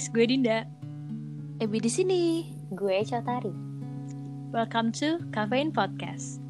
guys, 0.00 0.16
gue 0.16 0.32
Dinda. 0.32 0.64
Ebi 1.60 1.76
di 1.76 1.92
sini. 1.92 2.48
Gue 2.72 3.04
Chotari. 3.04 3.52
Welcome 4.48 4.96
to 4.96 5.20
Caffeine 5.28 5.68
Podcast. 5.68 6.40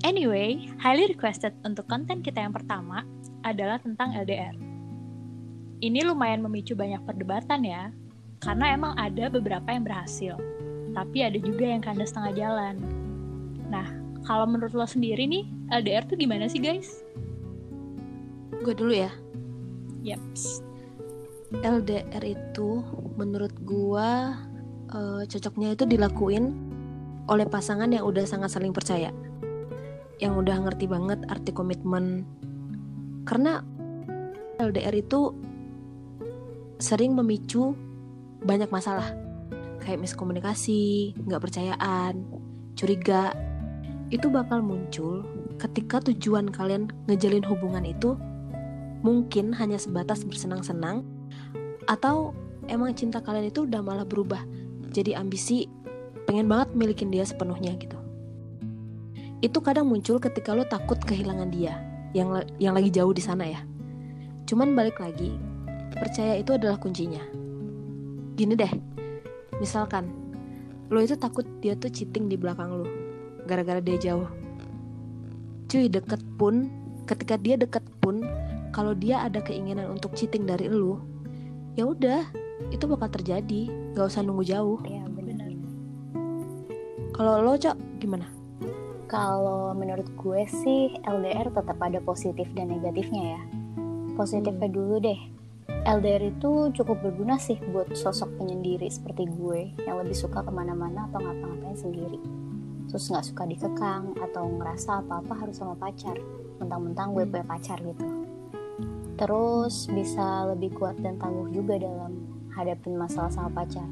Anyway, 0.00 0.64
highly 0.80 1.12
requested 1.12 1.52
untuk 1.60 1.84
konten 1.92 2.24
kita 2.24 2.40
yang 2.40 2.56
pertama 2.56 3.04
adalah 3.44 3.76
tentang 3.84 4.16
LDR. 4.16 4.56
Ini 5.84 6.08
lumayan 6.08 6.40
memicu 6.40 6.72
banyak 6.72 7.04
perdebatan 7.04 7.68
ya, 7.68 7.92
karena 8.40 8.80
emang 8.80 8.96
ada 8.96 9.28
beberapa 9.28 9.68
yang 9.68 9.84
berhasil, 9.84 10.40
tapi 10.96 11.28
ada 11.28 11.36
juga 11.36 11.68
yang 11.68 11.84
kandas 11.84 12.16
setengah 12.16 12.32
jalan. 12.32 12.80
Nah, 13.68 13.92
kalau 14.24 14.48
menurut 14.48 14.72
lo 14.72 14.88
sendiri 14.88 15.28
nih, 15.28 15.44
LDR 15.68 16.08
tuh 16.08 16.16
gimana 16.16 16.48
sih 16.48 16.64
guys? 16.64 17.04
Gue 18.64 18.72
dulu 18.72 18.96
ya. 18.96 19.12
Yaps. 20.00 20.71
LDR 21.60 22.24
itu 22.24 22.80
menurut 23.20 23.52
gua 23.60 24.40
uh, 24.88 25.22
cocoknya 25.28 25.76
itu 25.76 25.84
dilakuin 25.84 26.56
oleh 27.28 27.44
pasangan 27.44 27.92
yang 27.92 28.08
udah 28.08 28.24
sangat 28.24 28.56
saling 28.56 28.72
percaya. 28.72 29.12
Yang 30.16 30.32
udah 30.40 30.56
ngerti 30.64 30.88
banget 30.88 31.20
arti 31.28 31.52
komitmen. 31.52 32.24
Karena 33.28 33.60
LDR 34.56 34.96
itu 34.96 35.36
sering 36.80 37.12
memicu 37.12 37.76
banyak 38.40 38.72
masalah. 38.72 39.12
Kayak 39.84 40.08
miskomunikasi, 40.08 41.12
nggak 41.26 41.42
percayaan, 41.42 42.24
curiga. 42.78 43.36
Itu 44.08 44.32
bakal 44.32 44.64
muncul 44.64 45.26
ketika 45.60 46.00
tujuan 46.10 46.50
kalian 46.50 46.90
ngejalin 47.06 47.44
hubungan 47.46 47.86
itu 47.86 48.18
mungkin 49.02 49.54
hanya 49.54 49.78
sebatas 49.78 50.26
bersenang-senang 50.26 51.06
atau 51.90 52.36
emang 52.70 52.94
cinta 52.94 53.18
kalian 53.18 53.50
itu 53.50 53.66
udah 53.66 53.82
malah 53.82 54.06
berubah 54.06 54.42
jadi 54.92 55.16
ambisi 55.18 55.66
pengen 56.28 56.46
banget 56.46 56.68
milikin 56.76 57.08
dia 57.10 57.26
sepenuhnya 57.26 57.74
gitu. 57.80 57.98
Itu 59.42 59.58
kadang 59.58 59.90
muncul 59.90 60.22
ketika 60.22 60.54
lo 60.54 60.62
takut 60.62 61.00
kehilangan 61.02 61.50
dia 61.50 61.80
yang 62.14 62.30
yang 62.62 62.76
lagi 62.76 62.92
jauh 62.92 63.10
di 63.10 63.24
sana 63.24 63.48
ya. 63.48 63.60
Cuman 64.46 64.76
balik 64.76 65.02
lagi 65.02 65.34
percaya 65.96 66.38
itu 66.38 66.54
adalah 66.54 66.78
kuncinya. 66.78 67.24
Gini 68.38 68.54
deh 68.54 68.72
misalkan 69.58 70.12
lo 70.92 71.00
itu 71.00 71.16
takut 71.16 71.44
dia 71.64 71.74
tuh 71.74 71.90
cheating 71.90 72.28
di 72.28 72.36
belakang 72.36 72.70
lo 72.70 72.86
gara-gara 73.48 73.82
dia 73.82 73.98
jauh. 73.98 74.28
Cuy 75.66 75.88
deket 75.88 76.20
pun 76.36 76.68
ketika 77.08 77.34
dia 77.40 77.58
deket 77.58 77.82
pun 77.98 78.22
kalau 78.70 78.94
dia 78.94 79.26
ada 79.26 79.42
keinginan 79.42 79.90
untuk 79.90 80.14
cheating 80.14 80.46
dari 80.46 80.70
lo 80.70 81.11
ya 81.72 81.84
udah 81.84 82.22
itu 82.68 82.84
bakal 82.84 83.08
terjadi 83.08 83.68
nggak 83.92 84.06
usah 84.06 84.20
nunggu 84.20 84.44
jauh 84.44 84.78
Iya 84.84 85.04
benar. 85.08 85.48
kalau 87.12 87.40
lo 87.40 87.54
cok 87.54 87.76
gimana 87.98 88.26
Kalau 89.04 89.76
menurut 89.76 90.08
gue 90.16 90.40
sih 90.48 90.96
LDR 91.04 91.52
tetap 91.52 91.76
ada 91.76 92.00
positif 92.00 92.48
dan 92.56 92.72
negatifnya 92.72 93.36
ya. 93.36 93.42
Positifnya 94.16 94.64
Hmm. 94.64 94.72
dulu 94.72 95.04
deh. 95.04 95.20
LDR 95.84 96.32
itu 96.32 96.72
cukup 96.72 96.96
berguna 97.04 97.36
sih 97.36 97.60
buat 97.68 97.92
sosok 97.92 98.40
penyendiri 98.40 98.88
seperti 98.88 99.28
gue 99.28 99.76
yang 99.84 100.00
lebih 100.00 100.16
suka 100.16 100.40
ke 100.40 100.48
mana-mana 100.48 101.12
atau 101.12 101.20
ngapa-ngapain 101.20 101.76
sendiri. 101.76 102.16
Terus 102.88 103.04
nggak 103.04 103.26
suka 103.26 103.44
dikekang 103.44 104.16
atau 104.16 104.48
ngerasa 104.48 105.04
apa-apa 105.04 105.44
harus 105.44 105.60
sama 105.60 105.76
pacar. 105.76 106.16
Mentang-mentang 106.56 107.12
gue 107.12 107.28
Hmm. 107.28 107.32
punya 107.36 107.44
pacar 107.44 107.84
gitu. 107.84 108.21
Terus 109.16 109.88
bisa 109.92 110.48
lebih 110.52 110.72
kuat 110.76 110.96
dan 111.00 111.20
tangguh 111.20 111.52
juga 111.52 111.78
dalam 111.78 112.12
hadapin 112.52 112.96
masalah 112.96 113.28
sama 113.32 113.50
pacar. 113.52 113.86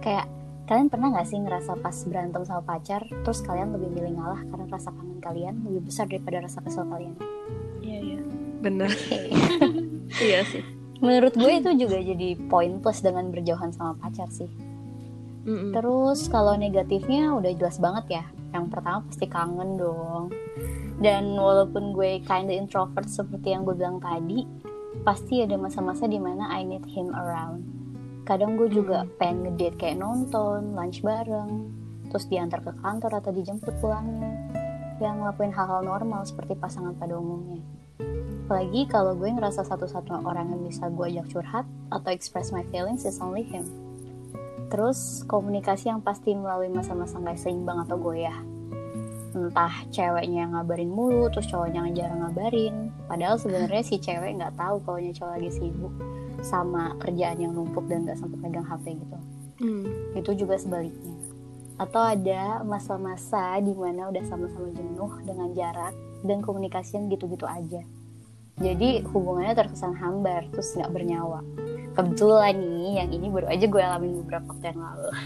Kayak 0.00 0.26
kalian 0.68 0.88
pernah 0.88 1.12
nggak 1.12 1.28
sih 1.28 1.38
ngerasa 1.40 1.78
pas 1.80 1.96
berantem 2.08 2.42
sama 2.46 2.62
pacar, 2.64 3.02
terus 3.26 3.44
kalian 3.44 3.74
lebih 3.76 3.92
milih 3.92 4.16
ngalah 4.18 4.42
karena 4.48 4.66
rasa 4.70 4.90
kangen 4.94 5.20
kalian 5.20 5.54
lebih 5.68 5.90
besar 5.90 6.08
daripada 6.08 6.44
rasa 6.44 6.58
kesel 6.64 6.86
kalian? 6.88 7.14
Iya, 7.82 7.98
iya. 7.98 8.18
bener 8.62 8.94
iya 10.22 10.46
sih 10.46 10.62
Menurut 11.02 11.34
gue 11.34 11.52
itu 11.60 11.70
juga 11.74 11.98
jadi 11.98 12.38
poin 12.46 12.78
plus 12.78 13.02
dengan 13.02 13.28
berjauhan 13.34 13.74
sama 13.74 13.98
pacar 13.98 14.30
sih. 14.30 14.46
Mm-mm. 15.42 15.74
Terus 15.74 16.30
kalau 16.30 16.54
negatifnya 16.54 17.34
udah 17.34 17.50
jelas 17.58 17.82
banget 17.82 18.22
ya. 18.22 18.24
Yang 18.54 18.66
pertama 18.70 18.98
pasti 19.08 19.26
kangen 19.26 19.74
dong. 19.74 20.30
Dan 21.02 21.34
walaupun 21.34 21.90
gue 21.90 22.22
kinda 22.22 22.54
introvert 22.54 23.10
seperti 23.10 23.50
yang 23.50 23.66
gue 23.66 23.74
bilang 23.74 23.98
tadi, 23.98 24.46
pasti 25.02 25.42
ada 25.42 25.58
masa-masa 25.58 26.06
di 26.06 26.22
mana 26.22 26.46
I 26.54 26.62
need 26.62 26.86
him 26.86 27.10
around. 27.10 27.66
Kadang 28.22 28.54
gue 28.54 28.70
juga 28.70 29.02
pengen 29.18 29.50
ngedate 29.50 29.74
kayak 29.82 29.98
nonton, 29.98 30.78
lunch 30.78 31.02
bareng, 31.02 31.74
terus 32.06 32.30
diantar 32.30 32.62
ke 32.62 32.70
kantor 32.78 33.18
atau 33.18 33.34
dijemput 33.34 33.74
pulangnya. 33.82 34.30
Yang 35.02 35.14
ngelakuin 35.26 35.52
hal-hal 35.58 35.82
normal 35.82 36.22
seperti 36.22 36.54
pasangan 36.54 36.94
pada 36.94 37.18
umumnya. 37.18 37.58
Apalagi 38.46 38.86
kalau 38.86 39.18
gue 39.18 39.26
ngerasa 39.26 39.66
satu-satunya 39.66 40.22
orang 40.22 40.54
yang 40.54 40.62
bisa 40.62 40.86
gue 40.86 41.06
ajak 41.18 41.26
curhat 41.34 41.66
atau 41.90 42.10
express 42.14 42.54
my 42.54 42.62
feelings 42.70 43.02
is 43.02 43.18
only 43.18 43.42
him. 43.42 43.81
Terus 44.72 45.28
komunikasi 45.28 45.92
yang 45.92 46.00
pasti 46.00 46.32
melalui 46.32 46.72
masa-masa 46.72 47.20
gak 47.20 47.36
seimbang 47.36 47.84
atau 47.84 48.00
goyah. 48.00 48.40
Entah 49.36 49.84
ceweknya 49.92 50.48
yang 50.48 50.56
ngabarin 50.56 50.88
mulu, 50.88 51.28
terus 51.28 51.48
cowoknya 51.52 51.84
yang 51.84 51.92
jarang 51.92 52.20
ngabarin. 52.24 52.74
Padahal 53.04 53.36
sebenarnya 53.36 53.84
si 53.84 54.00
cewek 54.00 54.40
nggak 54.40 54.56
tahu 54.56 54.80
kalau 54.84 55.00
cowok 55.00 55.32
lagi 55.36 55.50
sibuk 55.52 55.92
sama 56.40 56.96
kerjaan 57.00 57.40
yang 57.40 57.52
numpuk 57.52 57.84
dan 57.88 58.04
nggak 58.04 58.16
sempat 58.16 58.40
megang 58.40 58.64
HP 58.64 58.96
gitu. 58.96 59.18
Mm. 59.60 59.84
Itu 60.20 60.30
juga 60.36 60.56
sebaliknya. 60.56 61.16
Atau 61.80 62.00
ada 62.00 62.60
masa-masa 62.64 63.56
di 63.60 63.72
mana 63.72 64.08
udah 64.12 64.24
sama-sama 64.24 64.68
jenuh 64.72 65.12
dengan 65.24 65.48
jarak 65.56 65.92
dan 66.24 66.44
komunikasi 66.44 67.00
yang 67.00 67.08
gitu-gitu 67.08 67.48
aja. 67.48 67.84
Jadi 68.62 69.02
hubungannya 69.10 69.58
terkesan 69.58 69.98
hambar, 69.98 70.46
terus 70.54 70.78
nggak 70.78 70.92
bernyawa. 70.94 71.42
Kebetulan 71.92 72.56
nih, 72.56 72.90
yang 73.02 73.10
ini 73.10 73.26
baru 73.28 73.50
aja 73.50 73.66
gue 73.66 73.82
alamin 73.82 74.22
beberapa 74.22 74.46
waktu 74.54 74.66
yang 74.70 74.80
lalu. 74.80 75.10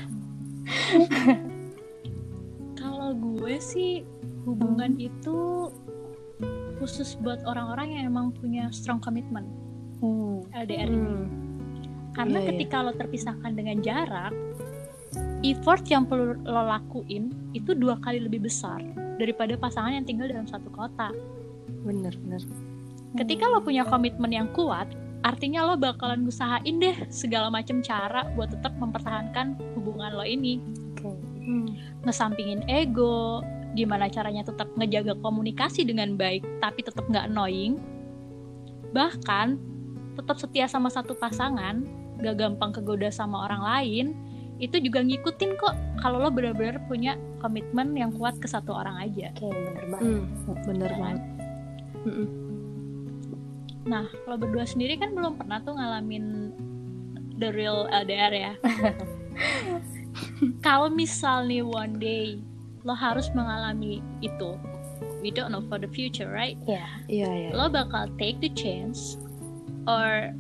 Kalau 2.81 3.11
gue 3.13 3.55
sih 3.61 4.03
hubungan 4.49 4.97
itu 4.97 5.69
khusus 6.81 7.15
buat 7.21 7.45
orang-orang 7.45 8.01
yang 8.01 8.05
emang 8.11 8.33
punya 8.35 8.69
strong 8.73 9.01
commitment 9.01 9.47
Hmm, 10.01 10.45
LDR 10.53 10.89
ini. 10.93 11.09
Mm. 11.09 11.27
Karena 12.13 12.39
Iya, 12.41 12.45
iya. 12.45 12.49
ketika 12.53 12.77
lo 12.85 12.93
terpisahkan 12.97 13.53
dengan 13.57 13.77
jarak, 13.81 14.33
effort 15.45 15.85
yang 15.89 16.05
perlu 16.09 16.37
lo 16.45 16.63
lakuin 16.69 17.33
itu 17.57 17.73
dua 17.73 17.97
kali 18.01 18.21
lebih 18.21 18.45
besar 18.45 18.81
daripada 19.17 19.57
pasangan 19.57 19.97
yang 19.97 20.05
tinggal 20.05 20.29
dalam 20.29 20.49
satu 20.49 20.69
kota. 20.73 21.13
bener 21.87 22.11
bener 22.19 22.43
Ketika 23.17 23.49
lo 23.49 23.65
punya 23.65 23.83
komitmen 23.89 24.29
yang 24.29 24.49
kuat, 24.53 24.93
artinya 25.25 25.65
lo 25.65 25.75
bakalan 25.81 26.29
usahain 26.29 26.77
deh 26.77 26.97
segala 27.09 27.49
macam 27.49 27.81
cara 27.81 28.29
buat 28.37 28.53
tetap 28.53 28.77
mempertahankan 28.77 29.57
hubungan 29.75 30.13
lo 30.13 30.25
ini. 30.25 30.61
Oke. 30.93 31.11
Mm. 31.49 31.69
Ngesampingin 32.05 32.63
ego, 32.69 33.41
gimana 33.73 34.13
caranya 34.13 34.45
tetap 34.45 34.69
ngejaga 34.77 35.17
komunikasi 35.25 35.89
dengan 35.89 36.21
baik 36.21 36.45
tapi 36.61 36.85
tetap 36.85 37.09
nggak 37.09 37.33
annoying. 37.33 37.81
Bahkan 38.93 39.57
tetap 40.21 40.37
setia 40.37 40.69
sama 40.69 40.89
satu 40.89 41.13
pasangan, 41.17 41.85
gak 42.25 42.41
gampang 42.41 42.73
kegoda 42.73 43.13
sama 43.13 43.45
orang 43.45 43.61
lain, 43.61 44.07
itu 44.57 44.81
juga 44.81 45.05
ngikutin 45.05 45.61
kok 45.61 45.75
kalau 46.01 46.25
lo 46.25 46.33
benar-benar 46.33 46.81
punya 46.89 47.21
komitmen 47.45 47.93
yang 47.93 48.09
kuat 48.17 48.41
ke 48.41 48.49
satu 48.49 48.73
orang 48.73 48.97
aja. 48.97 49.29
Oke, 49.37 49.53
bener 49.53 49.85
banget. 49.93 50.05
Mm. 50.05 50.25
bener 50.65 50.91
kan? 50.93 51.01
banget 51.01 51.37
Mm-mm. 52.07 52.46
Nah, 53.87 54.11
lo 54.27 54.35
berdua 54.35 54.67
sendiri 54.67 54.99
kan 54.99 55.15
belum 55.15 55.39
pernah 55.39 55.63
tuh 55.63 55.79
ngalamin 55.79 56.51
the 57.39 57.55
real 57.55 57.87
LDR 57.95 58.35
ya. 58.35 58.53
Kalau 60.67 60.91
misal 60.91 61.47
nih 61.47 61.63
one 61.63 62.03
day 62.03 62.43
lo 62.83 62.95
harus 62.95 63.31
mengalami 63.35 64.03
itu, 64.23 64.59
we 65.23 65.31
don't 65.31 65.55
know 65.55 65.63
for 65.71 65.79
the 65.79 65.91
future, 65.91 66.31
right? 66.31 66.59
Ya, 66.67 66.87
iya 67.07 67.31
iya 67.31 67.51
Lo 67.55 67.71
bakal 67.71 68.11
take 68.19 68.39
the 68.43 68.51
chance, 68.55 69.19
or 69.87 70.35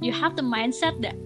you 0.00 0.12
have 0.12 0.36
the 0.36 0.44
mindset 0.44 0.96
that, 1.00 1.16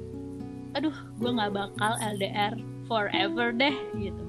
aduh, 0.78 0.94
gue 1.22 1.31
nggak 1.31 1.54
bakal 1.54 1.99
LDR 1.99 2.58
forever 2.90 3.54
deh, 3.54 3.75
gitu. 3.99 4.22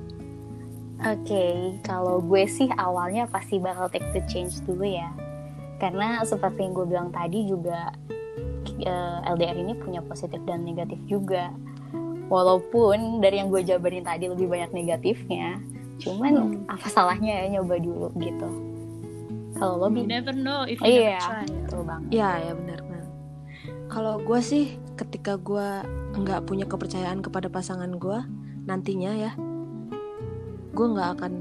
Oke, 0.99 1.79
kalau 1.87 2.19
gue 2.19 2.43
sih 2.43 2.67
awalnya 2.75 3.23
pasti 3.25 3.55
bakal 3.55 3.87
take 3.87 4.05
the 4.11 4.19
change 4.27 4.59
dulu 4.67 4.83
ya. 4.83 5.07
Karena 5.79 6.21
seperti 6.21 6.59
yang 6.61 6.73
gue 6.73 6.85
bilang 6.85 7.09
tadi 7.09 7.43
juga 7.43 7.89
eh, 8.77 9.17
LDR 9.25 9.57
ini 9.57 9.73
punya 9.73 9.99
positif 9.99 10.39
dan 10.43 10.61
negatif 10.61 10.99
juga. 11.05 11.51
Walaupun 12.29 13.19
dari 13.19 13.39
yang 13.39 13.49
gue 13.49 13.59
jabarin 13.61 14.03
tadi 14.03 14.27
lebih 14.27 14.45
banyak 14.45 14.69
negatifnya, 14.69 15.57
cuman 15.97 16.31
Hmm. 16.31 16.69
apa 16.69 16.87
salahnya 16.87 17.43
ya 17.43 17.57
nyoba 17.57 17.75
dulu 17.75 18.07
gitu. 18.15 18.49
Kalau 19.51 19.75
lo 19.75 19.87
bi- 19.89 20.05
never 20.05 20.31
know 20.31 20.63
if 20.63 20.77
you 20.77 20.87
Iya, 21.01 21.17
never 21.17 21.25
try. 21.25 21.45
betul 21.57 21.81
banget. 21.83 22.09
Iya 22.13 22.29
ya 22.39 22.51
benar 22.53 22.79
benar. 22.81 23.05
Kalau 23.89 24.13
gue 24.19 24.39
sih 24.39 24.65
ketika 24.93 25.35
gue 25.35 25.67
nggak 26.13 26.45
punya 26.45 26.63
kepercayaan 26.63 27.19
kepada 27.19 27.47
pasangan 27.47 27.89
gue 27.91 28.19
nantinya 28.61 29.11
ya 29.17 29.31
gue 30.69 30.85
nggak 30.87 31.09
akan 31.17 31.33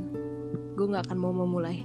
gue 0.72 0.86
nggak 0.88 1.04
akan 1.04 1.18
mau 1.18 1.30
memulai. 1.30 1.84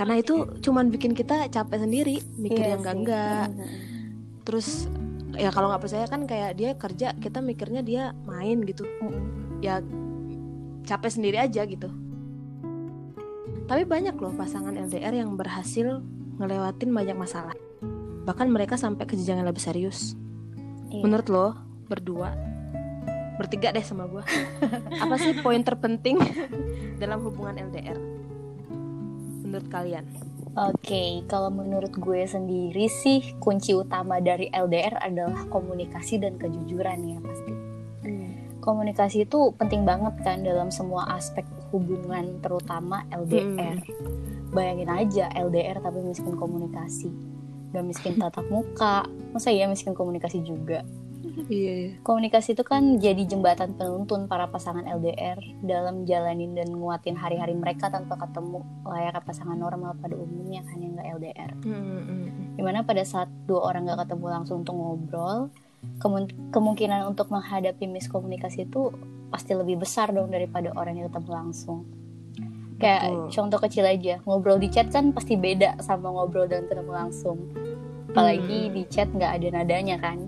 Karena 0.00 0.16
itu 0.16 0.48
cuman 0.64 0.88
bikin 0.88 1.12
kita 1.12 1.52
capek 1.52 1.84
sendiri 1.84 2.24
mikir 2.40 2.64
Iya 2.64 2.72
yang 2.72 2.80
enggak. 2.80 2.96
Enggak 2.96 3.48
terus 4.48 4.88
ya 5.36 5.52
kalau 5.52 5.68
nggak 5.68 5.84
percaya 5.84 6.08
kan 6.08 6.24
kayak 6.24 6.56
dia 6.56 6.72
kerja 6.72 7.12
kita 7.20 7.44
mikirnya 7.44 7.84
dia 7.84 8.16
main 8.24 8.64
gitu. 8.64 8.88
Ya 9.60 9.84
capek 10.88 11.10
sendiri 11.12 11.36
aja 11.36 11.68
gitu. 11.68 11.92
Tapi 13.68 13.84
banyak 13.84 14.16
loh 14.16 14.32
pasangan 14.32 14.72
LDR 14.72 15.20
yang 15.20 15.36
berhasil 15.36 16.00
ngelewatin 16.40 16.90
banyak 16.96 17.14
masalah. 17.20 17.54
Bahkan 18.24 18.48
mereka 18.48 18.80
sampai 18.80 19.04
ke 19.04 19.20
jenjang 19.20 19.44
yang 19.44 19.52
lebih 19.52 19.60
serius. 19.60 20.16
Iya. 20.90 21.02
menurut 21.06 21.26
lo 21.30 21.46
berdua 21.86 22.34
bertiga 23.38 23.70
deh 23.70 23.82
sama 23.82 24.10
gue 24.10 24.20
apa 25.02 25.14
sih 25.16 25.38
poin 25.38 25.62
terpenting 25.62 26.18
dalam 27.02 27.22
hubungan 27.22 27.56
LDR 27.70 27.96
menurut 29.50 29.66
kalian 29.66 30.06
Oke, 30.50 31.22
kalau 31.30 31.46
menurut 31.46 31.94
gue 31.94 32.26
sendiri 32.26 32.90
sih 32.90 33.38
kunci 33.38 33.70
utama 33.70 34.18
dari 34.18 34.50
LDR 34.50 34.98
adalah 34.98 35.46
komunikasi 35.46 36.18
dan 36.18 36.42
kejujuran 36.42 37.06
ya 37.06 37.18
pasti. 37.22 37.54
Komunikasi 38.60 39.24
itu 39.24 39.54
penting 39.56 39.86
banget 39.86 40.20
kan 40.20 40.42
dalam 40.42 40.68
semua 40.74 41.06
aspek 41.14 41.46
hubungan 41.70 42.42
terutama 42.44 43.06
LDR. 43.14 43.78
Bayangin 44.50 44.90
aja 44.90 45.30
LDR 45.32 45.78
tapi 45.80 46.02
miskin 46.02 46.34
komunikasi. 46.34 47.08
Gak 47.70 47.86
miskin 47.86 48.18
tatap 48.18 48.44
muka, 48.50 49.06
masa 49.30 49.54
iya 49.54 49.70
miskin 49.70 49.94
komunikasi 49.94 50.42
juga? 50.42 50.82
Iya 51.48 51.72
iya 51.86 51.90
Komunikasi 52.02 52.52
itu 52.52 52.64
kan 52.66 52.98
jadi 52.98 53.22
jembatan 53.24 53.78
penuntun 53.78 54.26
para 54.26 54.50
pasangan 54.50 54.84
LDR 54.84 55.38
dalam 55.62 56.04
jalanin 56.04 56.52
dan 56.52 56.74
nguatin 56.74 57.16
hari-hari 57.16 57.54
mereka 57.54 57.88
tanpa 57.88 58.18
ketemu 58.18 58.60
layaknya 58.84 59.22
pasangan 59.22 59.56
normal 59.56 59.96
pada 59.96 60.18
umumnya 60.18 60.60
kan 60.66 60.76
yang 60.82 60.92
gak 60.98 61.08
LDR. 61.16 61.50
Di 62.56 62.62
mana 62.66 62.84
pada 62.84 63.00
saat 63.06 63.30
dua 63.46 63.70
orang 63.72 63.88
gak 63.88 64.04
ketemu 64.04 64.26
langsung 64.28 64.66
untuk 64.66 64.74
ngobrol, 64.76 65.48
kemun- 66.02 66.52
kemungkinan 66.52 67.08
untuk 67.08 67.32
menghadapi 67.32 67.88
miskomunikasi 67.88 68.68
itu 68.68 68.92
pasti 69.30 69.54
lebih 69.54 69.80
besar 69.80 70.10
dong 70.10 70.28
daripada 70.28 70.74
orang 70.74 70.98
yang 70.98 71.06
ketemu 71.08 71.30
langsung. 71.30 71.86
Kayak 72.80 73.12
Betul. 73.12 73.28
contoh 73.36 73.58
kecil 73.60 73.84
aja, 73.84 74.14
ngobrol 74.24 74.56
di 74.56 74.72
chat 74.72 74.88
kan 74.88 75.12
pasti 75.12 75.36
beda 75.36 75.78
sama 75.84 76.08
ngobrol 76.10 76.48
dan 76.48 76.64
ketemu 76.64 76.92
langsung. 76.96 77.38
Apalagi 78.10 78.66
Hmm. 78.66 78.72
di 78.74 78.82
chat 78.88 79.06
nggak 79.12 79.32
ada 79.36 79.46
nadanya 79.60 80.00
kan. 80.00 80.18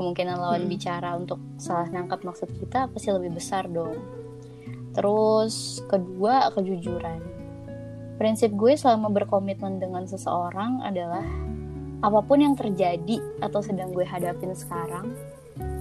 Kemungkinan 0.00 0.40
lawan 0.40 0.64
Hmm. 0.64 0.72
bicara 0.72 1.12
untuk 1.12 1.36
salah 1.60 1.84
nangkap 1.92 2.24
maksud 2.24 2.48
kita 2.56 2.88
pasti 2.88 3.12
lebih 3.12 3.36
besar 3.36 3.68
dong. 3.68 4.00
Terus 4.96 5.84
kedua 5.92 6.48
kejujuran. 6.56 7.20
Prinsip 8.16 8.48
gue 8.56 8.80
selama 8.80 9.12
berkomitmen 9.12 9.76
dengan 9.76 10.08
seseorang 10.08 10.80
adalah 10.80 11.20
apa 12.00 12.16
pun 12.24 12.40
yang 12.40 12.56
terjadi 12.56 13.20
atau 13.44 13.60
sedang 13.60 13.92
gue 13.92 14.08
hadapin 14.08 14.56
sekarang, 14.56 15.12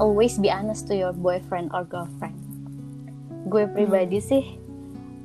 always 0.03 0.35
be 0.35 0.51
honest 0.51 0.91
to 0.91 0.99
your 0.99 1.15
boyfriend 1.15 1.71
or 1.71 1.87
girlfriend. 1.87 2.35
Gue 3.47 3.71
pribadi 3.71 4.19
sih 4.19 4.43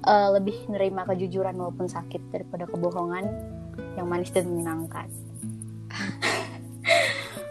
eh, 0.07 0.29
lebih 0.39 0.71
nerima 0.71 1.03
kejujuran 1.03 1.59
walaupun 1.59 1.91
sakit 1.91 2.31
daripada 2.31 2.71
kebohongan 2.71 3.27
yang 3.99 4.07
manis 4.07 4.31
dan 4.31 4.47
menyenangkan. 4.47 5.11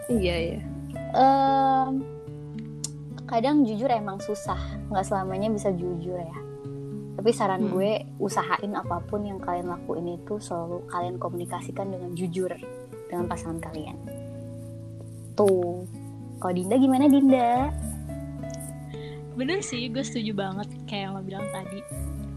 iya 0.08 0.36
iya 0.40 0.73
Em, 1.14 2.02
kadang 3.24 3.62
jujur 3.62 3.86
emang 3.86 4.18
susah, 4.18 4.58
nggak 4.90 5.06
selamanya 5.06 5.48
bisa 5.48 5.70
jujur 5.70 6.18
ya. 6.18 6.38
Tapi 7.14 7.30
saran 7.30 7.70
Hmm. 7.70 7.72
gue 7.72 8.02
usahain 8.18 8.74
apa 8.74 8.98
pun 9.06 9.22
yang 9.22 9.38
kalian 9.38 9.70
lakuin 9.70 10.18
itu 10.18 10.42
selalu 10.42 10.82
kalian 10.90 11.16
komunikasikan 11.22 11.86
dengan 11.94 12.10
jujur 12.18 12.50
dengan 13.06 13.30
pasangan 13.30 13.62
kalian. 13.62 13.96
Tuh, 15.38 15.86
kalau 16.42 16.52
Dinda 16.54 16.76
gimana 16.76 17.06
Dinda? 17.06 17.70
Bener 19.34 19.62
sih, 19.62 19.90
gue 19.90 20.02
setuju 20.02 20.34
banget 20.34 20.70
kayak 20.86 21.10
yang 21.10 21.12
lo 21.18 21.22
bilang 21.22 21.46
tadi. 21.50 21.82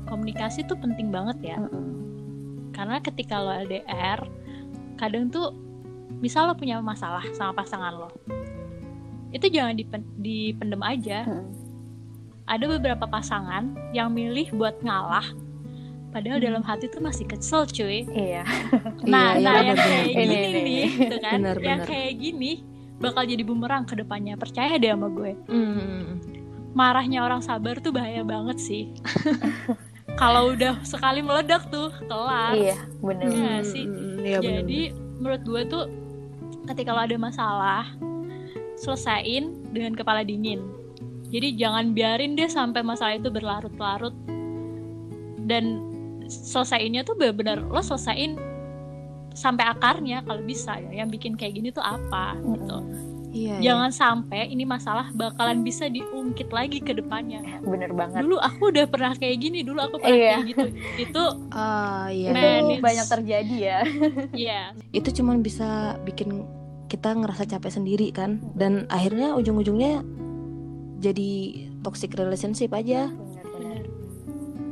Komunikasi 0.05 0.65
tuh 0.65 0.77
penting 0.77 1.09
banget 1.13 1.53
ya. 1.53 1.57
Karena 2.73 3.01
ketika 3.01 3.41
lo 3.41 3.53
LDR, 3.53 4.21
kadang 4.97 5.29
tuh 5.29 5.53
misal 6.21 6.49
lo 6.49 6.55
punya 6.57 6.81
masalah 6.81 7.25
sama 7.37 7.53
pasangan 7.53 7.93
lo. 7.93 8.09
Itu 9.37 9.47
jangan 9.47 9.73
dipen- 9.73 10.13
dipendem 10.17 10.81
aja. 10.81 11.23
Mm-mm. 11.23 11.45
Ada 12.43 12.65
beberapa 12.67 13.05
pasangan 13.05 13.63
yang 13.91 14.09
milih 14.09 14.49
buat 14.51 14.81
ngalah. 14.81 15.29
Padahal 16.09 16.39
dalam 16.39 16.63
hati 16.63 16.87
tuh 16.87 16.99
masih 16.99 17.27
kesel 17.27 17.67
cuy. 17.67 18.07
Iya. 18.07 18.41
Nah, 19.05 19.37
Iya, 19.37 19.39
iya, 19.39 19.45
nah 19.45 19.55
yang 19.55 19.67
benar, 19.69 19.85
kayak 19.85 20.03
benar. 20.03 20.17
gini 20.17 20.33
Ini, 20.33 20.47
ini. 20.49 20.61
nih, 20.63 20.85
gitu 20.97 21.15
kan? 21.19 21.33
Benar, 21.37 21.55
yang 21.59 21.79
benar. 21.79 21.87
kayak 21.87 22.13
gini 22.17 22.51
bakal 22.97 23.23
jadi 23.23 23.43
bumerang 23.43 23.83
ke 23.83 23.93
depannya. 23.93 24.33
Percaya 24.35 24.73
deh 24.75 24.89
sama 24.89 25.07
gue. 25.07 25.31
Hmm. 25.45 26.17
Marahnya 26.73 27.21
orang 27.21 27.39
sabar 27.39 27.77
tuh 27.77 27.91
bahaya 27.91 28.23
banget 28.23 28.57
sih. 28.57 28.89
Kalau 30.21 30.49
udah 30.51 30.81
sekali 30.81 31.21
meledak 31.21 31.69
tuh, 31.69 31.93
kelar. 32.03 32.57
Iya, 32.57 32.77
bener. 32.97 33.27
Iya 33.27 33.53
sih. 33.61 33.85
Hmm, 33.85 34.17
iya, 34.19 34.37
benar, 34.41 34.65
Jadi 34.65 34.79
menurut 35.19 35.41
gue 35.43 35.61
tuh 35.67 35.83
ketika 36.65 36.89
lo 36.89 37.01
ada 37.01 37.17
masalah, 37.17 37.85
selesain 38.77 39.51
dengan 39.73 39.97
kepala 39.97 40.21
dingin. 40.21 40.61
Jadi 41.27 41.59
jangan 41.59 41.91
biarin 41.91 42.37
deh 42.37 42.47
sampai 42.47 42.85
masalah 42.85 43.19
itu 43.19 43.27
berlarut-larut. 43.27 44.15
Dan 45.43 45.81
selesaiinnya 46.27 47.03
tuh 47.03 47.15
benar-benar 47.15 47.63
lo 47.63 47.79
selesain 47.79 48.35
sampai 49.33 49.67
akarnya 49.67 50.23
kalau 50.23 50.39
bisa 50.41 50.79
ya. 50.79 51.03
Yang 51.03 51.19
bikin 51.19 51.33
kayak 51.35 51.53
gini 51.59 51.69
tuh 51.71 51.83
apa 51.83 52.37
gitu. 52.37 52.79
Iya, 53.27 53.59
iya. 53.59 53.63
Jangan 53.69 53.91
sampai 53.91 54.49
ini 54.49 54.63
masalah 54.63 55.11
bakalan 55.11 55.61
bisa 55.61 55.91
diungkit 55.91 56.47
lagi 56.49 56.79
ke 56.79 56.95
depannya. 56.95 57.43
Bener 57.59 57.91
banget. 57.91 58.23
Dulu 58.23 58.39
aku 58.39 58.71
udah 58.71 58.87
pernah 58.87 59.13
kayak 59.13 59.37
gini, 59.37 59.61
dulu 59.61 59.83
aku 59.83 59.99
pernah 59.99 60.15
Iya. 60.15 60.31
kayak 60.31 60.47
gitu. 60.47 60.65
Itu 61.05 61.23
Ah, 61.51 62.07
iya. 62.07 62.31
Itu 62.31 62.79
banyak 62.79 63.05
terjadi 63.05 63.55
ya. 63.59 63.79
ya 64.31 64.61
itu 64.95 65.09
cuman 65.11 65.43
bisa 65.43 65.99
bikin 66.07 66.47
kita 66.87 67.13
ngerasa 67.13 67.43
capek 67.47 67.71
sendiri 67.71 68.07
kan 68.15 68.39
dan 68.55 68.87
akhirnya 68.87 69.35
ujung-ujungnya 69.35 70.01
jadi 71.03 71.29
toxic 71.85 72.15
relationship 72.17 72.73
aja 72.73 73.11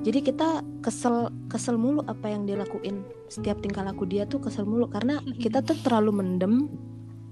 jadi 0.05 0.21
kita 0.21 0.61
kesel 0.85 1.33
kesel 1.49 1.81
mulu 1.81 2.05
apa 2.05 2.29
yang 2.29 2.45
dia 2.45 2.61
lakuin 2.61 3.01
setiap 3.25 3.57
tingkah 3.57 3.81
laku 3.81 4.05
dia 4.05 4.29
tuh 4.29 4.37
kesel 4.37 4.63
mulu 4.69 4.85
karena 4.85 5.17
kita 5.41 5.65
tuh 5.65 5.73
terlalu 5.81 6.21
mendem 6.21 6.69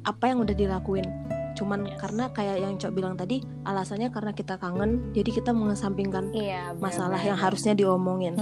apa 0.04 0.34
yang 0.34 0.42
udah 0.42 0.58
dilakuin 0.58 1.06
cuman 1.54 1.86
Yes. 1.86 2.02
karena 2.02 2.34
kayak 2.34 2.58
yang 2.66 2.74
cok 2.82 2.92
bilang 2.98 3.14
tadi 3.14 3.46
alasannya 3.62 4.10
karena 4.10 4.34
kita 4.34 4.58
kangen 4.58 5.14
jadi 5.14 5.30
kita 5.38 5.54
mengesampingkan 5.54 6.34
Iya. 6.34 6.74
masalah 6.82 7.22
yang 7.22 7.38
harusnya 7.38 7.78
diomongin 7.78 8.34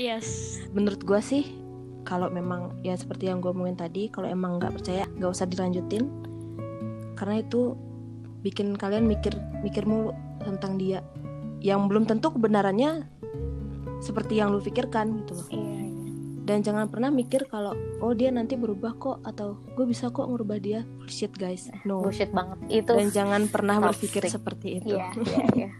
yes. 0.00 0.58
menurut 0.72 1.04
gua 1.04 1.20
sih 1.20 1.44
kalau 2.04 2.28
memang 2.28 2.76
ya 2.84 2.94
seperti 2.94 3.26
yang 3.26 3.40
gue 3.40 3.50
omongin 3.50 3.74
tadi 3.74 4.06
kalau 4.08 4.28
emang 4.28 4.60
nggak 4.60 4.76
percaya 4.76 5.04
nggak 5.16 5.30
usah 5.32 5.48
dilanjutin 5.48 6.04
karena 7.16 7.40
itu 7.40 7.74
bikin 8.40 8.76
kalian 8.76 9.08
mikir 9.08 9.32
mikir 9.64 9.88
mulu 9.88 10.12
tentang 10.44 10.76
dia 10.76 11.00
yang 11.64 11.88
belum 11.88 12.04
tentu 12.04 12.28
kebenarannya 12.28 13.08
seperti 13.98 14.36
yang 14.36 14.52
lu 14.52 14.60
pikirkan 14.60 15.24
gitu 15.24 15.32
loh 15.32 15.48
Iya. 15.48 15.64
iya. 15.64 15.82
dan 16.44 16.60
jangan 16.60 16.92
pernah 16.92 17.08
mikir 17.08 17.48
kalau 17.48 17.72
oh 18.04 18.12
dia 18.12 18.28
nanti 18.28 18.52
berubah 18.54 18.92
kok 19.00 19.24
atau 19.24 19.56
gue 19.72 19.88
bisa 19.88 20.12
kok 20.12 20.28
ngubah 20.28 20.60
dia 20.60 20.84
bullshit 21.00 21.32
guys 21.32 21.72
no 21.88 22.04
Bullshit 22.04 22.28
banget. 22.30 22.84
Itu 22.84 22.92
dan 22.92 23.08
jangan 23.08 23.48
pernah 23.48 23.80
toxic. 23.80 24.12
berpikir 24.12 24.22
seperti 24.28 24.68
itu 24.76 24.92
Iya, 24.92 25.08
iya, 25.24 25.44
iya. 25.56 25.70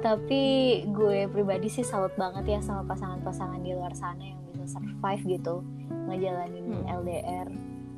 Tapi 0.00 0.42
gue 0.86 1.28
pribadi 1.28 1.68
sih 1.68 1.82
salut 1.82 2.12
banget 2.14 2.44
ya 2.48 2.60
sama 2.60 2.82
pasangan-pasangan 2.86 3.60
di 3.60 3.70
luar 3.70 3.92
sana 3.92 4.20
yang 4.22 4.40
bisa 4.50 4.76
survive 4.76 5.22
gitu 5.30 5.54
ngejalanin 6.06 6.64
Hmm. 6.66 6.84
LDR. 6.98 7.48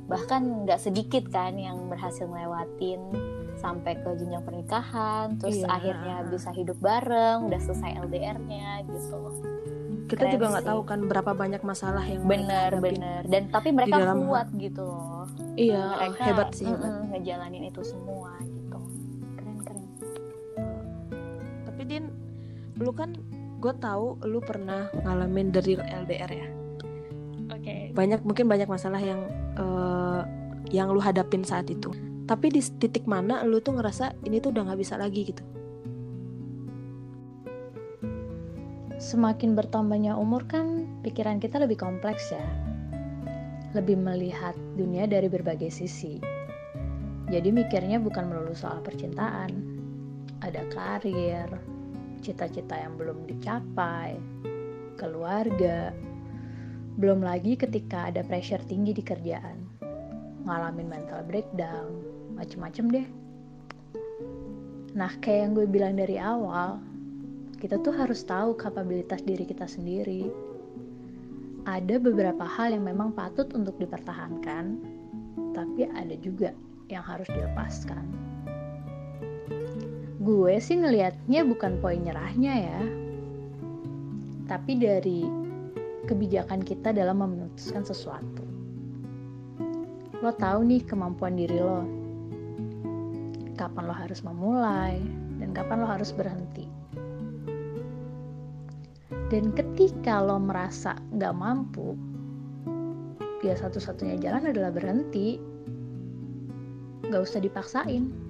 Bahkan 0.03 0.41
nggak 0.65 0.79
sedikit 0.79 1.23
kan 1.29 1.55
yang 1.55 1.87
berhasil 1.87 2.23
ngelewatin 2.23 2.99
sampai 3.55 3.95
ke 3.95 4.09
jenjang 4.13 4.43
pernikahan, 4.43 5.37
terus 5.37 5.57
Iya. 5.57 5.67
akhirnya 5.69 6.15
bisa 6.27 6.49
hidup 6.51 6.75
bareng, 6.77 7.47
udah 7.47 7.59
selesai 7.61 7.95
LDR-nya 7.97 8.83
gitu. 8.85 9.19
kita 10.03 10.19
Keren 10.19 10.35
juga 10.35 10.45
nggak 10.51 10.67
tahu 10.67 10.81
kan 10.83 10.99
berapa 11.07 11.31
banyak 11.31 11.63
masalah 11.63 12.03
yang 12.03 12.27
Bener, 12.27 12.75
bener. 12.75 13.23
Dan 13.23 13.47
tapi 13.47 13.71
mereka 13.71 13.97
dalam 13.97 14.27
kuat 14.27 14.51
gitu 14.53 14.83
loh. 14.83 15.25
iya 15.55 15.95
Mereka 15.97 16.21
hebat 16.21 16.49
sih 16.51 16.67
hebat. 16.67 17.07
ngejalanin 17.09 17.63
itu 17.65 17.81
semua 17.81 18.35
gitu. 18.43 18.77
Tapi 21.83 21.99
Din, 21.99 22.07
lu 22.79 22.95
kan 22.95 23.11
gue 23.59 23.73
tahu 23.83 24.15
lu 24.23 24.39
pernah 24.39 24.87
ngalamin 25.03 25.51
dari 25.51 25.75
LDR 25.75 26.31
ya. 26.31 26.47
Oke. 27.51 27.91
Banyak 27.91 28.23
mungkin 28.23 28.47
banyak 28.47 28.71
masalah 28.71 29.03
yang 29.03 29.27
eh, 29.59 30.21
yang 30.71 30.95
lu 30.95 31.03
hadapin 31.03 31.43
saat 31.43 31.67
itu. 31.67 31.91
tapi 32.23 32.47
di 32.47 32.63
titik 32.63 33.03
mana 33.03 33.43
lu 33.43 33.59
tuh 33.59 33.75
ngerasa 33.75 34.15
ini 34.23 34.39
tuh 34.39 34.55
udah 34.55 34.71
nggak 34.71 34.79
bisa 34.79 34.95
lagi 34.95 35.27
gitu 35.27 35.43
Semakin 38.95 39.59
bertambahnya 39.59 40.15
umur 40.15 40.47
kan 40.47 40.87
pikiran 41.03 41.43
kita 41.43 41.59
lebih 41.59 41.75
kompleks 41.75 42.31
ya. 42.31 42.47
Lebih 43.75 43.99
melihat 43.99 44.55
dunia 44.79 45.03
dari 45.03 45.27
berbagai 45.27 45.67
sisi. 45.67 46.23
Jadi 47.27 47.51
mikirnya 47.51 47.99
bukan 47.99 48.31
melulu 48.31 48.55
soal 48.55 48.79
percintaan. 48.79 49.51
Ada 50.39 50.63
karir, 50.71 51.72
cita-cita 52.23 52.79
yang 52.79 52.95
belum 52.95 53.27
dicapai, 53.27 54.15
keluarga. 54.95 55.91
Belum 56.95 57.19
lagi 57.19 57.59
ketika 57.59 58.07
ada 58.07 58.23
pressure 58.23 58.63
tinggi 58.63 58.95
di 58.95 59.03
kerjaan. 59.03 59.59
Ngalamin 60.47 60.87
mental 60.87 61.27
breakdown, 61.27 61.91
macem-macem 62.39 62.87
deh. 62.87 63.07
Nah, 64.95 65.11
kayak 65.19 65.39
yang 65.43 65.51
gue 65.57 65.67
bilang 65.67 65.99
dari 65.99 66.15
awal, 66.15 66.79
kita 67.59 67.81
tuh 67.81 67.91
harus 67.91 68.23
tahu 68.23 68.55
kapabilitas 68.55 69.25
diri 69.25 69.43
kita 69.43 69.67
sendiri. 69.67 70.31
Ada 71.67 71.99
beberapa 71.99 72.43
hal 72.43 72.75
yang 72.75 72.85
memang 72.87 73.15
patut 73.15 73.49
untuk 73.55 73.75
dipertahankan, 73.79 74.79
tapi 75.55 75.87
ada 75.87 76.15
juga 76.19 76.51
yang 76.91 77.01
harus 77.01 77.25
dilepaskan. 77.31 78.32
Gue 80.23 80.55
sih 80.63 80.79
ngelihatnya 80.79 81.43
bukan 81.43 81.83
poin 81.83 81.99
nyerahnya 81.99 82.53
ya, 82.55 82.79
tapi 84.47 84.79
dari 84.79 85.27
kebijakan 86.07 86.63
kita 86.63 86.95
dalam 86.95 87.19
memutuskan 87.19 87.83
sesuatu. 87.83 88.43
Lo 90.23 90.31
tahu 90.31 90.63
nih 90.63 90.87
kemampuan 90.87 91.35
diri 91.35 91.59
lo, 91.59 91.83
kapan 93.59 93.83
lo 93.83 93.95
harus 93.95 94.23
memulai, 94.23 94.95
dan 95.43 95.51
kapan 95.51 95.83
lo 95.83 95.87
harus 95.91 96.15
berhenti 96.15 96.83
dan 99.33 99.49
ketika 99.57 100.21
lo 100.21 100.37
merasa 100.37 100.93
nggak 101.09 101.33
mampu, 101.33 101.97
ya 103.41 103.57
satu-satunya 103.57 104.21
jalan 104.21 104.53
adalah 104.53 104.69
berhenti. 104.69 105.41
Nggak 107.09 107.21
usah 107.25 107.41
dipaksain. 107.41 108.22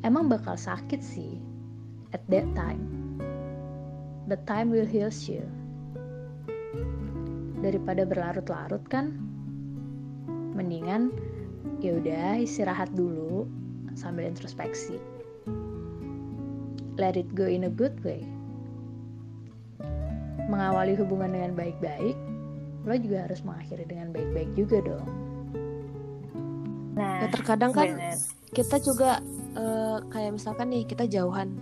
Emang 0.00 0.32
bakal 0.32 0.56
sakit 0.56 1.00
sih 1.04 1.40
at 2.16 2.24
that 2.32 2.46
time. 2.56 2.82
But 4.30 4.46
time 4.46 4.70
will 4.70 4.86
heal 4.86 5.10
you. 5.12 5.44
Daripada 7.60 8.08
berlarut-larut 8.08 8.84
kan, 8.88 9.18
mendingan 10.56 11.12
ya 11.84 12.00
udah 12.00 12.40
istirahat 12.40 12.88
dulu 12.96 13.44
sambil 13.92 14.24
introspeksi. 14.30 14.96
Let 16.96 17.20
it 17.20 17.28
go 17.36 17.44
in 17.44 17.68
a 17.68 17.72
good 17.72 18.00
way 18.00 18.24
mengawali 20.50 20.98
hubungan 20.98 21.30
dengan 21.30 21.52
baik-baik, 21.54 22.18
lo 22.82 22.94
juga 22.98 23.30
harus 23.30 23.40
mengakhiri 23.46 23.86
dengan 23.86 24.10
baik-baik 24.10 24.50
juga 24.58 24.82
dong. 24.82 25.08
Nah, 26.98 27.24
ya 27.24 27.28
terkadang 27.30 27.70
kan 27.70 27.96
bener. 27.96 28.18
kita 28.50 28.76
juga 28.82 29.22
eh, 29.52 29.98
kayak 30.06 30.30
misalkan 30.32 30.68
nih 30.68 30.84
kita 30.84 31.04
jauhan 31.04 31.54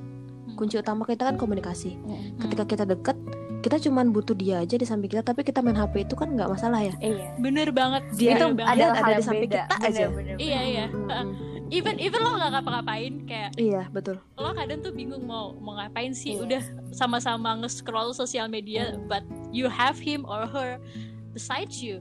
kunci 0.55 0.75
utama 0.75 1.05
kita 1.05 1.23
kan 1.25 1.37
komunikasi 1.37 1.95
ketika 2.39 2.65
kita 2.67 2.85
deket 2.85 3.15
kita 3.59 3.77
cuman 3.81 4.11
butuh 4.11 4.33
dia 4.33 4.59
aja 4.59 4.75
di 4.75 4.83
samping 4.83 5.07
kita 5.09 5.23
tapi 5.25 5.43
kita 5.43 5.59
main 5.59 5.75
HP 5.75 6.03
itu 6.03 6.15
kan 6.15 6.31
nggak 6.31 6.47
masalah 6.49 6.79
ya 6.81 6.95
Iya. 6.97 7.35
Bener 7.37 7.69
banget. 7.69 8.03
Dia 8.13 8.33
bener 8.33 8.41
tuh 8.41 8.51
banget. 8.55 8.75
ada- 8.81 8.95
ada 8.97 9.13
di 9.13 9.25
samping 9.25 9.51
beda. 9.51 9.61
kita 9.61 9.75
aja. 9.77 10.05
Bener, 10.05 10.15
bener, 10.15 10.37
Iya, 10.37 10.57
bener. 10.57 10.63
iya. 10.65 10.85
Mm, 10.87 11.03
mm, 11.03 11.11
mm. 11.11 11.35
Even 11.69 11.95
even 12.01 12.19
lo 12.19 12.31
nggak 12.33 12.51
ngapa-ngapain 12.51 13.15
kayak 13.23 13.51
iya 13.61 13.83
betul 13.91 14.17
lo 14.35 14.51
kadang 14.51 14.81
tuh 14.81 14.89
bingung 14.89 15.21
mau 15.23 15.53
mau 15.55 15.77
ngapain 15.77 16.11
sih 16.11 16.33
Iya. 16.33 16.41
udah 16.41 16.63
sama-sama 16.91 17.61
nge-scroll 17.61 18.11
sosial 18.11 18.49
media 18.49 18.97
but 19.05 19.21
you 19.51 19.69
have 19.69 20.01
him 20.01 20.25
or 20.25 20.49
her 20.49 20.81
beside 21.29 21.69
you 21.71 22.01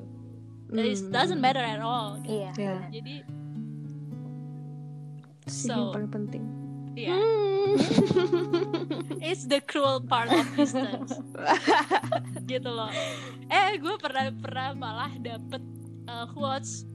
it 0.70 0.96
doesn't 1.10 1.38
matter 1.38 1.60
at 1.60 1.80
all 1.80 2.16
Iya. 2.24 2.52
ya 2.56 2.76
jadi 2.90 3.28
sih 5.48 5.68
So- 5.68 5.74
yang 5.74 5.92
paling 5.92 6.12
penting. 6.12 6.44
ya 6.94 7.14
it's 9.20 9.46
the 9.46 9.62
cruel 9.62 10.00
part 10.00 10.28
of 10.28 10.42
distance. 10.54 11.14
Gitu 12.50 12.66
loh. 12.66 12.90
Eh 13.48 13.78
gue 13.78 13.96
pernah 13.98 14.34
pernah 14.34 14.68
malah 14.74 15.12
dapet 15.16 15.62
uh, 16.06 16.26
quotes 16.32 16.88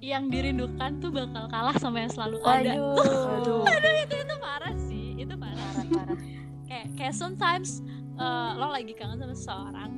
yang 0.00 0.28
dirindukan 0.28 0.96
tuh 0.96 1.10
bakal 1.10 1.44
kalah 1.46 1.76
sama 1.76 2.00
yang 2.00 2.08
selalu 2.08 2.40
ada. 2.40 2.72
Waduh. 2.72 3.64
Aduh. 3.68 3.92
itu 3.98 4.16
itu 4.18 4.36
parah 4.38 4.74
sih. 4.78 5.06
Itu 5.18 5.34
parah 5.34 5.60
Parah, 5.74 5.84
parah. 5.90 6.18
kayak 6.64 6.86
kayak 6.94 7.12
sometimes 7.12 7.82
uh, 8.16 8.54
lo 8.54 8.70
lagi 8.70 8.94
kangen 8.94 9.18
sama 9.18 9.34
seseorang 9.34 9.90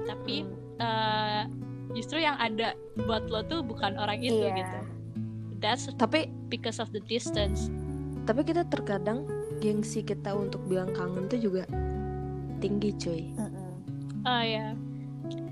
tapi 0.00 0.46
uh, 0.78 1.42
justru 1.90 2.20
yang 2.20 2.36
ada 2.36 2.76
buat 3.00 3.26
lo 3.26 3.42
tuh 3.42 3.64
bukan 3.64 3.96
orang 3.96 4.20
itu 4.20 4.36
Iya. 4.38 4.54
gitu 4.54 4.78
that's 5.58 5.90
tapi 5.94 6.30
because 6.48 6.78
of 6.78 6.90
the 6.90 7.02
distance. 7.04 7.68
Tapi 8.24 8.44
kita 8.44 8.68
terkadang 8.68 9.24
gengsi 9.58 10.00
kita 10.00 10.32
untuk 10.32 10.60
bilang 10.68 10.92
kangen 10.92 11.26
tuh 11.26 11.40
juga 11.40 11.64
tinggi 12.58 12.90
cuy. 12.94 13.22
Mm-mm. 13.34 13.70
oh 14.22 14.42
ya 14.42 14.74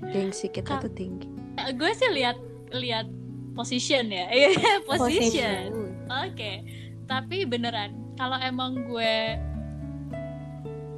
gengsi 0.07 0.47
kita 0.47 0.77
Ka- 0.77 0.83
tuh 0.83 0.93
tinggi. 0.93 1.27
Gue 1.73 1.91
sih 1.91 2.07
lihat 2.13 2.37
lihat 2.71 3.07
position 3.53 4.07
ya. 4.07 4.29
Iya, 4.35 4.85
position. 4.85 5.61
Uh, 6.07 6.29
oke. 6.29 6.51
Tapi 7.07 7.43
beneran 7.43 7.95
kalau 8.15 8.37
emang 8.37 8.85
gue 8.85 9.13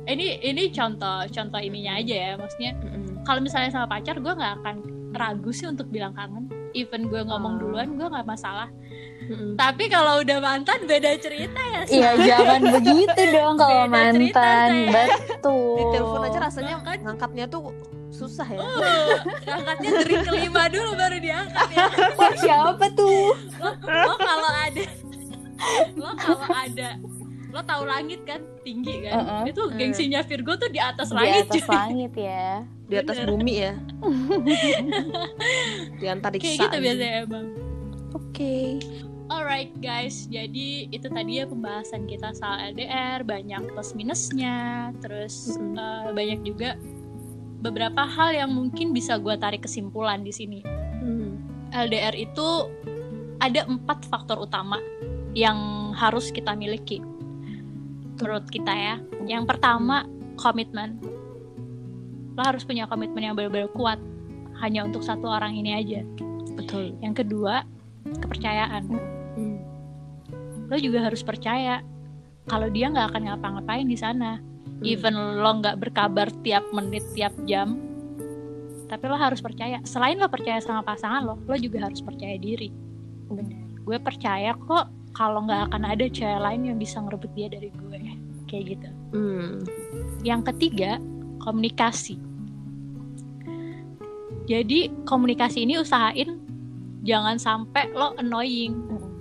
ini 0.05 0.41
ini 0.41 0.73
contoh 0.73 1.29
contoh 1.29 1.61
ininya 1.61 2.01
aja 2.01 2.15
ya 2.15 2.31
maksudnya 2.35 2.73
mm-mm. 2.81 3.21
kalau 3.23 3.39
misalnya 3.39 3.69
sama 3.69 3.85
pacar 3.85 4.17
gue 4.17 4.33
nggak 4.33 4.53
akan 4.61 4.75
ragu 5.13 5.49
sih 5.49 5.65
untuk 5.65 5.87
bilang 5.89 6.11
kangen. 6.13 6.49
Even 6.73 7.09
gue 7.09 7.21
ngomong 7.23 7.57
Ah. 7.57 7.59
duluan 7.61 7.89
gue 7.95 8.05
nggak 8.05 8.27
masalah 8.27 8.69
Mm-mm. 9.29 9.53
tapi 9.55 9.85
kalau 9.85 10.19
udah 10.19 10.37
mantan 10.37 10.79
beda 10.83 11.13
cerita 11.15 11.61
ya 11.63 11.81
Sa. 11.81 11.93
Iya, 11.93 12.09
jangan 12.19 12.61
begitu 12.73 13.21
dong 13.35 13.55
kalau 13.55 13.85
Beda 13.85 14.09
cerita, 14.09 14.41
mantan. 14.41 14.71
saya. 14.89 15.07
Betul. 15.29 15.69
di 15.71 15.83
telepon 15.91 16.21
aja 16.23 16.39
rasanya 16.41 16.73
Kan- 16.79 17.01
ngangkatnya 17.01 17.45
tuh 17.45 17.61
susah 18.09 18.47
ya 18.47 18.57
Uh, 18.59 19.15
angkatnya 19.47 19.89
dari 19.95 20.15
kelima 20.19 20.63
dulu 20.67 20.91
baru 20.93 21.17
diangkat 21.17 21.67
ya 21.69 21.85
Wah, 22.19 22.33
siapa 22.35 22.85
tuh? 22.91 23.31
lo, 23.55 23.69
lo 23.77 24.13
kalau 24.17 24.51
ada 24.59 24.83
lo 25.93 26.09
kalau 26.15 26.47
ada 26.49 26.89
lo 27.47 27.61
tahu 27.63 27.83
langit 27.83 28.21
kan 28.23 28.41
tinggi 28.59 29.01
kan 29.03 29.13
Uh-uh. 29.15 29.43
itu 29.43 29.61
gengsinya 29.71 30.21
Virgo 30.21 30.53
tuh 30.55 30.67
di 30.67 30.77
atas 30.77 31.09
Di 31.09 31.15
langit 31.15 31.45
atas 31.47 31.63
cuy. 31.63 31.69
langit 31.71 32.13
ya. 32.15 32.49
di 32.83 32.95
atas 32.95 33.15
Bener. 33.15 33.29
bumi 33.29 33.53
ya 33.55 33.73
di 35.99 36.05
antariksa 36.05 36.45
kayak 36.47 36.57
gitu 36.59 36.77
biasanya 36.79 37.13
emang 37.23 37.45
oke 38.11 38.55
Alright 39.29 39.69
guys, 39.77 40.25
jadi 40.25 40.89
itu 40.89 41.05
tadi 41.05 41.37
ya 41.37 41.45
pembahasan 41.45 42.09
kita 42.09 42.33
soal 42.33 42.73
LDR, 42.73 43.21
banyak 43.21 43.61
plus 43.77 43.93
minusnya, 43.93 44.89
terus 45.05 45.53
Mm-mm. 45.53 45.77
eh, 45.77 46.09
banyak 46.17 46.41
juga 46.41 46.73
beberapa 47.61 48.09
hal 48.09 48.33
yang 48.33 48.49
mungkin 48.57 48.89
bisa 48.89 49.21
gue 49.21 49.37
tarik 49.37 49.69
kesimpulan 49.69 50.25
di 50.25 50.33
sini. 50.33 50.65
Hmm. 50.65 51.45
LDR 51.69 52.17
itu 52.17 52.73
ada 53.37 53.69
empat 53.69 54.09
faktor 54.09 54.41
utama 54.41 54.81
yang 55.37 55.93
harus 55.93 56.33
kita 56.33 56.57
miliki, 56.57 56.97
menurut 58.17 58.49
kita 58.49 58.73
ya. 58.73 58.95
Yang 59.29 59.45
pertama 59.45 60.09
komitmen, 60.41 60.97
lo 62.33 62.41
harus 62.41 62.65
punya 62.65 62.89
komitmen 62.89 63.29
yang 63.29 63.37
benar-benar 63.37 63.69
kuat, 63.77 64.01
hanya 64.57 64.89
untuk 64.89 65.05
satu 65.05 65.29
orang 65.29 65.53
ini 65.53 65.77
aja. 65.77 66.01
betul 66.57 66.97
Yang 67.05 67.21
kedua 67.21 67.61
kepercayaan. 68.25 69.18
Hmm. 70.69 70.77
lo 70.77 70.77
juga 70.77 70.99
harus 71.01 71.25
percaya 71.25 71.81
kalau 72.45 72.69
dia 72.69 72.93
nggak 72.93 73.09
akan 73.09 73.21
ngapa-ngapain 73.25 73.89
di 73.89 73.97
sana 73.97 74.37
Hmm. 74.69 74.85
even 74.85 75.15
lo 75.41 75.51
nggak 75.59 75.81
berkabar 75.81 76.29
tiap 76.45 76.61
menit 76.69 77.01
tiap 77.11 77.33
jam 77.43 77.81
tapi 78.85 79.03
lo 79.09 79.17
harus 79.17 79.41
percaya 79.41 79.81
selain 79.83 80.21
lo 80.21 80.29
percaya 80.29 80.61
sama 80.61 80.85
pasangan 80.85 81.25
lo 81.25 81.35
lo 81.41 81.55
juga 81.57 81.89
harus 81.89 81.99
percaya 81.99 82.37
diri 82.37 82.69
Benar. 83.27 83.81
gue 83.81 83.97
percaya 83.97 84.53
kok 84.55 84.87
kalau 85.17 85.43
nggak 85.43 85.73
akan 85.73 85.83
ada 85.83 86.05
cewek 86.05 86.37
lain 86.39 86.69
yang 86.69 86.77
bisa 86.77 87.01
ngerebut 87.01 87.33
dia 87.33 87.49
dari 87.49 87.73
gue 87.73 87.99
kayak 88.45 88.77
gitu 88.77 88.89
Hmm. 89.09 89.65
yang 90.21 90.45
ketiga 90.45 91.01
komunikasi 91.41 92.21
jadi 94.45 94.89
komunikasi 95.05 95.65
ini 95.65 95.81
usahain 95.81 96.37
jangan 97.05 97.41
sampai 97.41 97.89
lo 97.93 98.13
annoying 98.17 98.77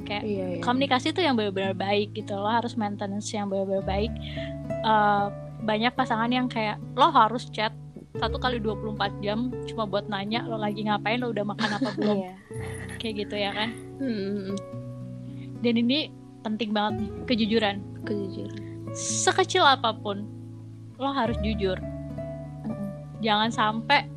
kayak 0.08 0.24
iya, 0.24 0.46
iya. 0.56 0.62
komunikasi 0.64 1.12
itu 1.12 1.20
yang 1.20 1.36
benar-benar 1.36 1.76
baik 1.76 2.16
gitu 2.16 2.32
lo 2.32 2.48
harus 2.48 2.72
maintenance 2.80 3.28
yang 3.36 3.52
benar-benar 3.52 3.84
baik. 3.84 4.12
Eh, 4.72 5.26
banyak 5.60 5.92
pasangan 5.92 6.32
yang 6.32 6.48
kayak 6.48 6.80
lo 6.96 7.12
harus 7.12 7.52
chat 7.52 7.76
satu 8.16 8.40
kali 8.40 8.58
24 8.58 9.20
jam 9.20 9.52
cuma 9.68 9.84
buat 9.84 10.08
nanya 10.08 10.42
lo 10.48 10.56
lagi 10.56 10.88
ngapain 10.88 11.20
lo 11.20 11.28
udah 11.30 11.44
makan 11.44 11.70
apa 11.76 11.90
belum? 12.00 12.16
Iya. 12.24 12.32
kayak 12.98 13.14
gitu 13.28 13.36
ya 13.36 13.50
kan? 13.52 13.70
Hmm, 14.00 14.56
dan 15.60 15.74
ini 15.76 16.10
penting 16.42 16.72
banget 16.72 17.04
nih 17.04 17.10
kejujuran. 17.28 17.76
Kejujuran. 18.08 18.58
sekecil 18.96 19.60
apa 19.68 19.92
pun 19.92 20.24
lo 20.96 21.12
harus 21.12 21.36
jujur. 21.44 21.76
Jangan 23.20 23.52
sampai 23.52 24.08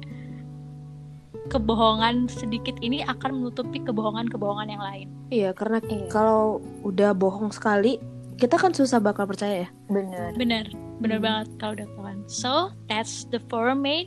kebohongan 1.52 2.32
sedikit 2.32 2.80
ini 2.80 3.04
akan 3.04 3.44
menutupi 3.44 3.84
kebohongan-kebohongan 3.84 4.72
yang 4.72 4.80
lain 4.80 5.08
Iya, 5.28 5.52
karena 5.52 5.84
Iya. 5.84 6.08
kalau 6.08 6.60
udah 6.82 7.12
bohong 7.12 7.52
sekali, 7.52 8.00
kita 8.36 8.56
kan 8.56 8.72
susah 8.72 9.00
bakal 9.00 9.24
percaya 9.24 9.64
ya. 9.64 9.70
Bener. 9.88 10.32
bener 10.36 10.66
bener 10.98 11.18
Hmm. 11.18 11.26
banget 11.26 11.48
kalau 11.58 11.74
udah 11.76 11.88
ketahuan 11.88 12.18
so 12.26 12.54
that's 12.86 13.26
the 13.30 13.40
four 13.50 13.74
main 13.74 14.06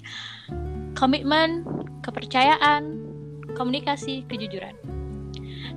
komitmen 0.94 1.66
kepercayaan 2.00 3.02
komunikasi 3.52 4.22
kejujuran 4.26 4.74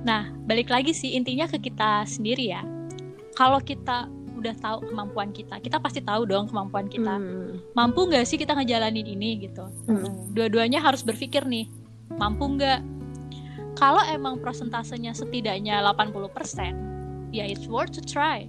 nah 0.02 0.30
balik 0.46 0.70
lagi 0.70 0.94
sih 0.94 1.14
intinya 1.14 1.44
ke 1.44 1.58
kita 1.58 2.06
sendiri 2.06 2.54
ya 2.54 2.62
kalau 3.34 3.58
kita 3.58 4.06
udah 4.38 4.54
tahu 4.62 4.78
kemampuan 4.88 5.30
kita. 5.34 5.58
Kita 5.58 5.82
pasti 5.82 6.00
tahu 6.00 6.24
dong 6.24 6.48
kemampuan 6.48 6.86
kita. 6.86 7.18
Hmm. 7.18 7.58
mampu 7.74 8.06
nggak 8.06 8.24
sih 8.24 8.38
kita 8.38 8.54
ngejalanin 8.54 9.06
ini 9.06 9.44
gitu? 9.44 9.66
Mm-mm. 9.90 10.32
dua-duanya 10.32 10.78
harus 10.78 11.02
berpikir 11.02 11.44
nih 11.44 11.66
mampu 12.16 12.46
nggak? 12.58 12.80
Kalau 13.78 14.02
emang 14.10 14.42
persentasenya 14.42 15.14
setidaknya 15.14 15.78
80% 15.82 17.30
ya 17.30 17.44
it's 17.46 17.66
worth 17.68 17.94
to 17.94 18.02
try. 18.02 18.46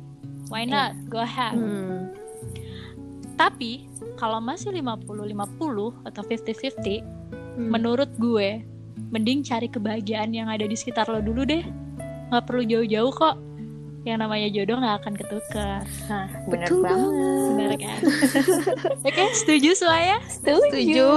Why 0.50 0.66
not? 0.66 0.98
Go 1.10 1.22
ahead. 1.22 1.58
Hmm. 1.58 2.14
tapi 3.40 3.88
kalau 4.20 4.44
masih 4.44 4.76
50-50 4.76 5.32
atau 6.04 6.22
50-50 6.28 7.20
Hmm. 7.60 7.76
menurut 7.76 8.08
gue 8.16 8.64
mending 9.12 9.44
cari 9.44 9.68
kebahagiaan 9.68 10.32
yang 10.32 10.48
ada 10.48 10.64
di 10.64 10.76
sekitar 10.80 11.12
lo 11.12 11.20
dulu 11.20 11.44
deh. 11.44 11.64
Nggak 12.32 12.44
perlu 12.48 12.64
jauh-jauh 12.64 13.12
kok 13.12 13.36
yang 14.04 14.20
namanya 14.20 14.48
jodoh 14.48 14.80
nggak 14.80 14.96
akan 15.04 15.14
ketukar 15.16 15.84
Nah, 16.08 16.28
bener 16.48 16.68
Betul 16.68 16.82
banget. 16.82 17.12
benar 17.52 17.72
kan 17.78 18.00
oke 19.08 19.24
setuju 19.36 19.70
semuanya 19.76 20.18
Setuju. 20.26 21.10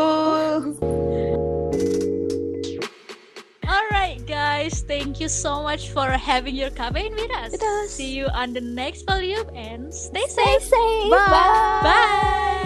Alright 3.62 4.20
guys, 4.26 4.82
thank 4.84 5.16
you 5.16 5.30
so 5.30 5.62
much 5.62 5.88
for 5.90 6.10
having 6.10 6.52
your 6.52 6.68
caffeine 6.70 7.14
with 7.14 7.30
us. 7.32 7.52
With 7.54 7.62
us. 7.62 7.88
See 7.94 8.12
you 8.12 8.26
on 8.34 8.52
the 8.52 8.60
next 8.60 9.06
volume 9.06 9.46
and 9.54 9.88
stay 9.88 10.26
Stay 10.28 10.58
safe. 10.58 10.68
safe. 10.68 11.08
Bye. 11.08 11.30
Bye. 11.30 11.80
Bye. 11.86 12.58